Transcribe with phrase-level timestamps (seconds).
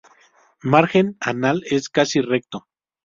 [0.63, 2.65] Margen anal es casi recto.